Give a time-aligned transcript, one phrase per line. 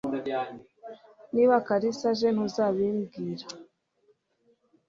[1.33, 3.45] Niba Kalisa aje ntuzabimbwira